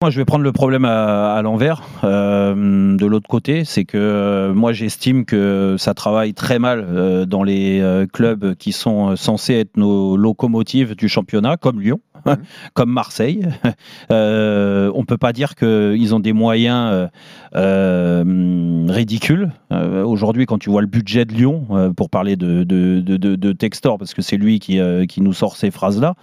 [0.00, 1.82] Moi, je vais prendre le problème à, l'envers.
[2.04, 7.26] Euh, de l'autre côté, c'est que euh, moi, j'estime que ça travaille très mal euh,
[7.26, 7.82] dans les
[8.12, 11.98] clubs qui sont censés être nos locomotives du championnat, comme Lyon,
[12.74, 13.46] comme Marseille.
[14.10, 17.08] on peut pas dire qu'ils ont des moyens
[17.54, 19.50] ridicules.
[19.70, 24.14] Aujourd'hui, quand tu vois le budget de Lyon, pour parler de, de, de, Textor, parce
[24.14, 26.14] que c'est lui qui, qui nous sort ces phrases-là,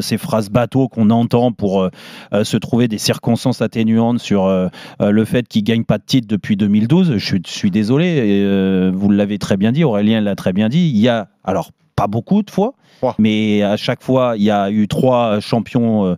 [0.00, 1.88] ces phrases bateaux qu'on entend pour
[2.42, 4.68] se trouver des circonstances atténuantes sur euh,
[5.00, 7.16] euh, le fait qu'il gagne pas de titre depuis 2012.
[7.16, 10.90] Je suis, désolé, et, euh, vous l'avez très bien dit, Aurélien l'a très bien dit.
[10.94, 11.70] Il y a, alors
[12.02, 12.74] pas beaucoup de fois,
[13.18, 16.16] mais à chaque fois, il y a eu trois champions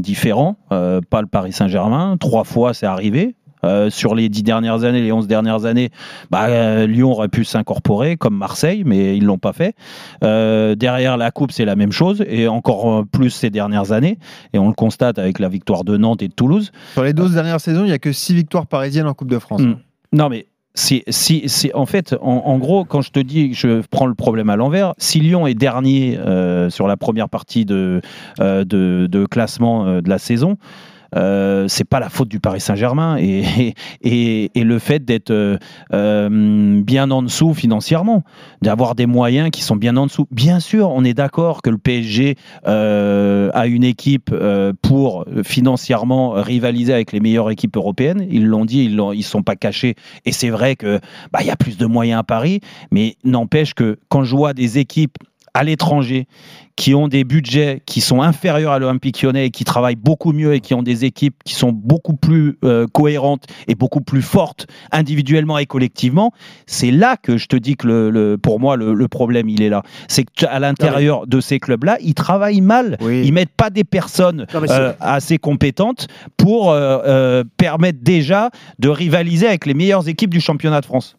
[0.00, 2.16] différents, pas le Paris Saint-Germain.
[2.18, 3.36] Trois fois, c'est arrivé.
[3.64, 5.90] Euh, sur les dix dernières années, les onze dernières années,
[6.30, 9.76] bah, euh, Lyon aurait pu s'incorporer comme Marseille, mais ils l'ont pas fait.
[10.24, 14.18] Euh, derrière la coupe, c'est la même chose, et encore plus ces dernières années.
[14.52, 16.72] Et on le constate avec la victoire de Nantes et de Toulouse.
[16.94, 19.38] Sur les 12 dernières saisons, il n'y a que six victoires parisiennes en Coupe de
[19.38, 19.62] France.
[19.62, 19.76] Hmm.
[20.12, 24.50] Non, mais c'est, en fait, en, gros, quand je te dis, je prends le problème
[24.50, 24.94] à l'envers.
[24.98, 26.18] Si Lyon est dernier
[26.70, 28.00] sur la première partie de,
[28.38, 30.56] de classement de la saison,
[31.16, 33.74] euh, c'est pas la faute du Paris Saint-Germain et,
[34.54, 35.58] le fait d'être euh,
[35.92, 38.22] euh, bien en dessous financièrement,
[38.62, 40.26] d'avoir des moyens qui sont bien en dessous.
[40.30, 44.34] Bien sûr, on est d'accord que le PSG a une équipe
[44.82, 48.26] pour financièrement rivaliser avec les meilleures équipes européennes.
[48.30, 49.94] Ils l'ont dit, ils ne sont pas cachés.
[50.24, 51.00] Et c'est vrai que
[51.32, 54.78] bah, y a plus de moyens à Paris, mais n'empêche que quand je vois des
[54.78, 55.18] équipes
[55.54, 56.26] à l'étranger,
[56.76, 60.54] qui ont des budgets qui sont inférieurs à l'Olympique lyonnais et qui travaillent beaucoup mieux
[60.54, 64.66] et qui ont des équipes qui sont beaucoup plus euh, cohérentes et beaucoup plus fortes
[64.90, 66.32] individuellement et collectivement,
[66.66, 69.82] c'est là que je te dis que le, pour moi le, problème il est là.
[70.08, 72.96] C'est qu'à l'intérieur de ces clubs-là, ils travaillent mal.
[73.02, 79.66] Ils mettent pas des personnes euh, assez compétentes pour euh, permettre déjà de rivaliser avec
[79.66, 81.16] les meilleures équipes du championnat de France.